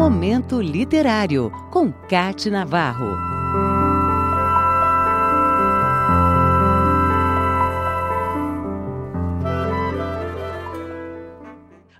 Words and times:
Momento 0.00 0.62
Literário, 0.62 1.52
com 1.70 1.92
Cate 1.92 2.48
Navarro. 2.48 3.14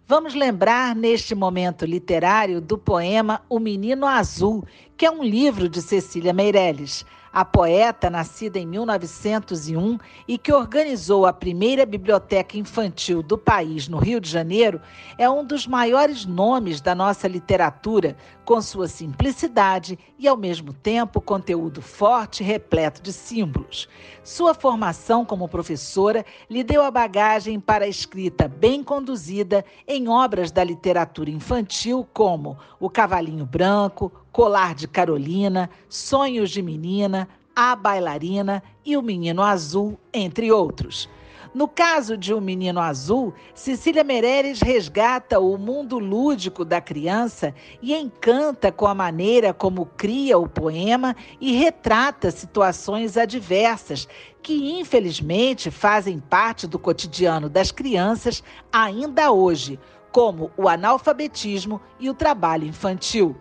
Vamos 0.08 0.34
lembrar 0.34 0.96
neste 0.96 1.34
momento 1.34 1.84
literário 1.84 2.58
do 2.58 2.78
poema 2.78 3.42
O 3.50 3.60
Menino 3.60 4.06
Azul, 4.06 4.64
que 5.00 5.06
é 5.06 5.10
um 5.10 5.24
livro 5.24 5.66
de 5.66 5.80
Cecília 5.80 6.30
Meirelles. 6.30 7.06
A 7.32 7.42
poeta, 7.42 8.10
nascida 8.10 8.58
em 8.58 8.66
1901 8.66 9.98
e 10.28 10.36
que 10.36 10.52
organizou 10.52 11.24
a 11.24 11.32
primeira 11.32 11.86
biblioteca 11.86 12.58
infantil 12.58 13.22
do 13.22 13.38
país 13.38 13.88
no 13.88 13.96
Rio 13.96 14.20
de 14.20 14.28
Janeiro, 14.28 14.78
é 15.16 15.30
um 15.30 15.42
dos 15.42 15.66
maiores 15.66 16.26
nomes 16.26 16.82
da 16.82 16.94
nossa 16.94 17.26
literatura, 17.26 18.14
com 18.44 18.60
sua 18.60 18.88
simplicidade 18.88 19.96
e, 20.18 20.26
ao 20.26 20.36
mesmo 20.36 20.72
tempo, 20.72 21.20
conteúdo 21.20 21.80
forte 21.80 22.42
e 22.42 22.46
repleto 22.46 23.00
de 23.00 23.12
símbolos. 23.12 23.88
Sua 24.24 24.52
formação 24.52 25.24
como 25.24 25.48
professora 25.48 26.26
lhe 26.50 26.64
deu 26.64 26.82
a 26.82 26.90
bagagem 26.90 27.60
para 27.60 27.84
a 27.84 27.88
escrita 27.88 28.48
bem 28.48 28.82
conduzida 28.82 29.64
em 29.86 30.08
obras 30.08 30.50
da 30.50 30.64
literatura 30.64 31.30
infantil 31.30 32.06
como 32.12 32.58
O 32.80 32.90
Cavalinho 32.90 33.46
Branco, 33.46 34.10
Colar 34.32 34.74
de 34.74 34.86
Carolina, 34.86 35.68
Sonhos 35.88 36.50
de 36.50 36.62
Menina, 36.62 37.28
A 37.54 37.74
Bailarina 37.74 38.62
e 38.84 38.96
O 38.96 39.02
Menino 39.02 39.42
Azul, 39.42 39.98
entre 40.12 40.52
outros. 40.52 41.08
No 41.52 41.66
caso 41.66 42.16
de 42.16 42.32
O 42.32 42.40
Menino 42.40 42.78
Azul, 42.78 43.34
Cecília 43.54 44.04
Meirelles 44.04 44.60
resgata 44.60 45.40
o 45.40 45.58
mundo 45.58 45.98
lúdico 45.98 46.64
da 46.64 46.80
criança 46.80 47.52
e 47.82 47.92
encanta 47.92 48.70
com 48.70 48.86
a 48.86 48.94
maneira 48.94 49.52
como 49.52 49.84
cria 49.84 50.38
o 50.38 50.48
poema 50.48 51.16
e 51.40 51.56
retrata 51.56 52.30
situações 52.30 53.16
adversas 53.16 54.06
que, 54.40 54.78
infelizmente, 54.78 55.72
fazem 55.72 56.20
parte 56.20 56.68
do 56.68 56.78
cotidiano 56.78 57.48
das 57.48 57.72
crianças 57.72 58.44
ainda 58.72 59.32
hoje, 59.32 59.76
como 60.12 60.52
o 60.56 60.68
analfabetismo 60.68 61.80
e 61.98 62.08
o 62.08 62.14
trabalho 62.14 62.64
infantil. 62.64 63.34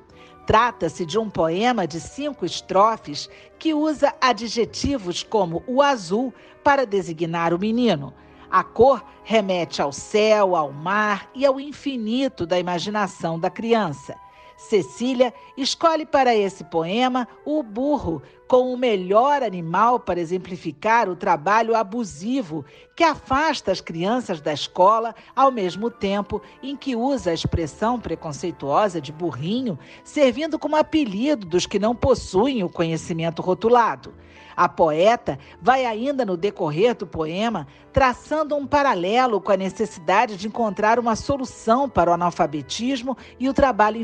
Trata-se 0.49 1.05
de 1.05 1.19
um 1.19 1.29
poema 1.29 1.85
de 1.85 1.99
cinco 2.01 2.43
estrofes 2.43 3.29
que 3.59 3.71
usa 3.71 4.15
adjetivos 4.19 5.21
como 5.21 5.61
o 5.67 5.79
azul 5.79 6.33
para 6.63 6.87
designar 6.87 7.53
o 7.53 7.59
menino. 7.59 8.15
A 8.49 8.63
cor 8.63 9.05
remete 9.23 9.79
ao 9.79 9.91
céu, 9.91 10.55
ao 10.55 10.71
mar 10.73 11.29
e 11.35 11.45
ao 11.45 11.59
infinito 11.59 12.47
da 12.47 12.57
imaginação 12.57 13.39
da 13.39 13.51
criança. 13.51 14.15
Cecília 14.59 15.33
escolhe 15.55 16.05
para 16.05 16.35
esse 16.35 16.65
poema 16.65 17.25
o 17.45 17.63
burro 17.63 18.21
com 18.45 18.73
o 18.73 18.77
melhor 18.77 19.41
animal 19.41 20.01
para 20.01 20.19
exemplificar 20.19 21.07
o 21.07 21.15
trabalho 21.15 21.77
abusivo 21.77 22.65
que 22.93 23.03
afasta 23.03 23.71
as 23.71 23.79
crianças 23.79 24.41
da 24.41 24.51
escola, 24.51 25.15
ao 25.33 25.49
mesmo 25.49 25.89
tempo 25.89 26.41
em 26.61 26.75
que 26.75 26.93
usa 26.93 27.31
a 27.31 27.33
expressão 27.33 28.01
preconceituosa 28.01 28.99
de 28.99 29.13
burrinho, 29.13 29.79
servindo 30.03 30.59
como 30.59 30.75
apelido 30.75 31.47
dos 31.47 31.65
que 31.65 31.79
não 31.79 31.95
possuem 31.95 32.61
o 32.61 32.69
conhecimento 32.69 33.41
rotulado. 33.41 34.13
A 34.59 34.67
poeta 34.67 35.39
vai 35.61 35.85
ainda 35.85 36.25
no 36.25 36.35
decorrer 36.35 36.93
do 36.93 37.07
poema 37.07 37.65
traçando 37.93 38.57
um 38.57 38.67
paralelo 38.67 39.39
com 39.39 39.53
a 39.53 39.57
necessidade 39.57 40.35
de 40.35 40.47
encontrar 40.47 40.99
uma 40.99 41.15
solução 41.15 41.87
para 41.87 42.11
o 42.11 42.13
analfabetismo 42.13 43.17
e 43.39 43.47
o 43.47 43.53
trabalho 43.53 43.95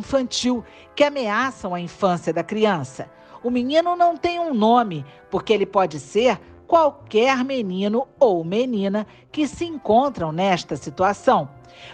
infantil 0.45 0.63
que 0.95 1.03
ameaçam 1.03 1.73
a 1.73 1.79
infância 1.79 2.31
da 2.31 2.43
criança. 2.43 3.09
O 3.43 3.49
menino 3.49 3.95
não 3.95 4.15
tem 4.15 4.39
um 4.39 4.53
nome, 4.53 5.05
porque 5.29 5.53
ele 5.53 5.65
pode 5.65 5.99
ser 5.99 6.39
qualquer 6.67 7.43
menino 7.43 8.07
ou 8.19 8.43
menina 8.43 9.05
que 9.31 9.47
se 9.47 9.65
encontram 9.65 10.31
nesta 10.31 10.75
situação. 10.75 11.49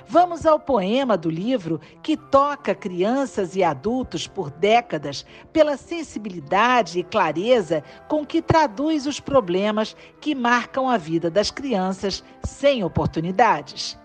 Vamos 0.08 0.46
ao 0.46 0.60
poema 0.60 1.18
do 1.18 1.30
livro 1.30 1.82
que 2.04 2.16
toca 2.16 2.76
crianças 2.76 3.56
e 3.56 3.64
adultos 3.64 4.28
por 4.28 4.52
décadas 4.52 5.26
pela 5.52 5.76
sensibilidade 5.76 7.00
e 7.00 7.04
clareza 7.04 7.84
com 8.08 8.26
que 8.26 8.42
traduz 8.42 9.08
os 9.08 9.20
problemas 9.20 9.96
que 10.22 10.36
marcam 10.36 10.88
a 10.88 10.98
vida 10.98 11.30
das 11.30 11.50
crianças 11.50 12.24
sem 12.44 12.84
oportunidades. 12.84 13.98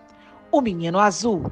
O 0.51 0.59
menino 0.59 0.99
azul. 0.99 1.51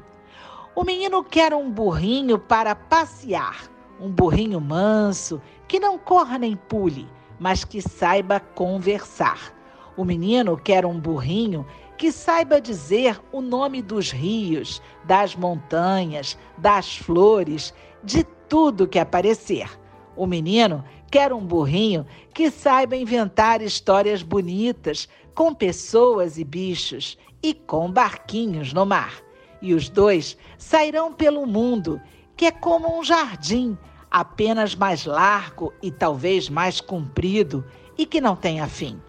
O 0.75 0.83
menino 0.83 1.23
quer 1.23 1.53
um 1.53 1.71
burrinho 1.71 2.37
para 2.37 2.75
passear, 2.75 3.71
um 3.97 4.11
burrinho 4.11 4.59
manso, 4.59 5.41
que 5.69 5.79
não 5.79 5.97
corra 5.97 6.37
nem 6.37 6.57
pule, 6.57 7.07
mas 7.39 7.63
que 7.63 7.81
saiba 7.81 8.41
conversar. 8.41 9.55
O 9.95 10.03
menino 10.03 10.57
quer 10.57 10.85
um 10.85 10.99
burrinho 10.99 11.65
que 11.97 12.11
saiba 12.11 12.59
dizer 12.59 13.21
o 13.31 13.39
nome 13.39 13.81
dos 13.81 14.11
rios, 14.11 14.81
das 15.05 15.33
montanhas, 15.33 16.37
das 16.57 16.97
flores, 16.97 17.73
de 18.03 18.25
tudo 18.49 18.85
que 18.85 18.99
aparecer. 18.99 19.69
O 20.13 20.27
menino 20.27 20.83
quer 21.09 21.31
um 21.31 21.45
burrinho 21.45 22.05
que 22.33 22.51
saiba 22.51 22.97
inventar 22.97 23.61
histórias 23.61 24.21
bonitas 24.21 25.07
com 25.33 25.53
pessoas 25.53 26.37
e 26.37 26.43
bichos 26.43 27.17
e 27.41 27.53
com 27.53 27.89
barquinhos 27.89 28.73
no 28.73 28.85
mar. 28.85 29.24
E 29.61 29.73
os 29.73 29.89
dois 29.89 30.37
sairão 30.57 31.13
pelo 31.13 31.45
mundo, 31.45 32.01
que 32.35 32.45
é 32.45 32.51
como 32.51 32.99
um 32.99 33.03
jardim, 33.03 33.77
apenas 34.11 34.75
mais 34.75 35.05
largo 35.05 35.73
e 35.81 35.91
talvez 35.91 36.49
mais 36.49 36.79
comprido 36.79 37.65
e 37.97 38.05
que 38.05 38.21
não 38.21 38.35
tenha 38.35 38.67
fim. 38.67 39.01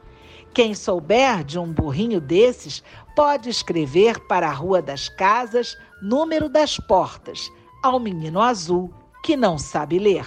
Quem 0.55 0.75
souber 0.75 1.45
de 1.45 1.59
um 1.59 1.71
burrinho 1.73 2.21
desses 2.21 2.83
pode 3.15 3.49
escrever 3.49 4.19
para 4.27 4.49
a 4.49 4.53
Rua 4.53 4.81
das 4.81 5.09
Casas, 5.09 5.77
número 6.01 6.49
das 6.49 6.79
portas, 6.79 7.51
ao 7.83 8.01
menino 8.01 8.41
azul 8.41 8.93
que 9.23 9.37
não 9.37 9.59
sabe 9.59 9.99
ler. 9.99 10.27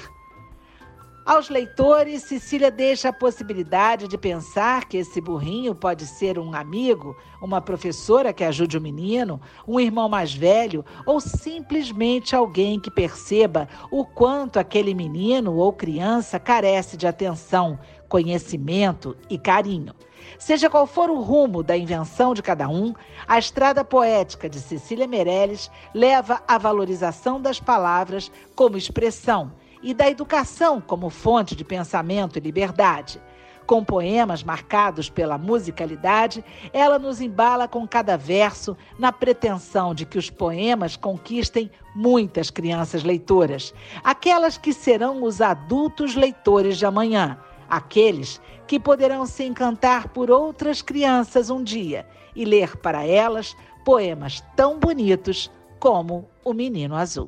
Aos 1.30 1.48
leitores, 1.48 2.24
Cecília 2.24 2.72
deixa 2.72 3.10
a 3.10 3.14
possibilidade 3.14 4.08
de 4.08 4.18
pensar 4.18 4.86
que 4.86 4.98
esse 4.98 5.22
burrinho 5.22 5.76
pode 5.76 6.08
ser 6.08 6.40
um 6.40 6.56
amigo, 6.56 7.16
uma 7.40 7.62
professora 7.62 8.34
que 8.34 8.44
ajude 8.44 8.80
o 8.80 8.82
menino, 8.82 9.40
um 9.68 9.80
irmão 9.80 10.10
mais 10.10 10.34
velho 10.34 10.84
ou 11.06 11.20
simplesmente 11.20 12.36
alguém 12.36 12.80
que 12.80 12.90
perceba 12.90 13.70
o 13.92 14.04
quanto 14.04 14.58
aquele 14.58 14.96
menino 14.96 15.54
ou 15.54 15.72
criança 15.72 16.40
carece 16.40 16.98
de 16.98 17.06
atenção, 17.06 17.78
conhecimento 18.08 19.16
e 19.30 19.38
carinho. 19.38 19.94
Seja 20.40 20.68
qual 20.68 20.88
for 20.88 21.12
o 21.12 21.22
rumo 21.22 21.62
da 21.62 21.78
invenção 21.78 22.34
de 22.34 22.42
cada 22.42 22.68
um, 22.68 22.92
a 23.28 23.38
estrada 23.38 23.86
poética 23.86 24.50
de 24.50 24.60
Cecília 24.60 25.06
Meirelles 25.06 25.70
leva 25.94 26.42
à 26.48 26.58
valorização 26.58 27.40
das 27.40 27.60
palavras 27.60 28.32
como 28.56 28.78
expressão 28.78 29.52
e 29.82 29.94
da 29.94 30.10
educação 30.10 30.82
como 30.82 31.10
fonte 31.10 31.56
de 31.56 31.64
pensamento 31.64 32.38
e 32.38 32.42
liberdade. 32.42 33.22
Com 33.66 33.84
poemas 33.84 34.44
marcados 34.44 35.12
pela 35.12 35.38
musicalidade, 35.38 36.44
ela 36.74 36.98
nos 36.98 37.22
embala 37.22 37.68
com 37.68 37.88
cada 37.88 38.18
verso 38.18 38.76
na 38.98 39.12
pretensão 39.12 39.94
de 39.94 40.08
que 40.08 40.18
os 40.18 40.28
poemas 40.28 40.96
conquistem 40.96 41.70
muitas 41.94 42.50
crianças 42.50 43.04
leitoras, 43.04 43.72
aquelas 44.04 44.58
que 44.58 44.74
serão 44.74 45.22
os 45.22 45.40
adultos 45.40 46.16
leitores 46.16 46.80
de 46.80 46.86
amanhã, 46.88 47.38
aqueles 47.70 48.42
que 48.66 48.80
poderão 48.80 49.28
se 49.28 49.44
encantar 49.44 50.10
por 50.10 50.32
outras 50.32 50.82
crianças 50.82 51.52
um 51.52 51.64
dia 51.64 52.08
e 52.36 52.46
ler 52.46 52.76
para 52.78 53.06
elas 53.06 53.56
poemas 53.86 54.44
tão 54.56 54.80
bonitos 54.80 55.52
como 55.80 56.28
O 56.44 56.54
Menino 56.54 56.96
Azul. 56.96 57.28